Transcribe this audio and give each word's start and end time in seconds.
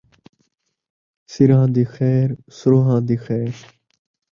سِراں 1.31 1.67
دی 1.75 1.85
خیر، 1.93 2.27
سروہاں 2.57 3.01
دی 3.07 3.17
خیر 3.25 3.53